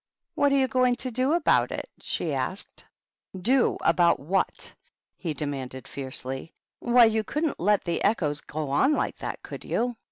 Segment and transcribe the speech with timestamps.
[0.33, 2.85] "What are you going to do about it?^' she asked."
[3.39, 4.73] Do about wJiat f^
[5.15, 9.95] he demanded, fiercely." Why, you couldn't let the echoes go on like that, could you?"